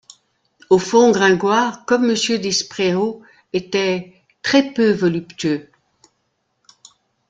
[0.71, 3.21] Au fond, Gringoire, comme Monsieur Despréaux,
[3.53, 5.69] était «très peu voluptueux».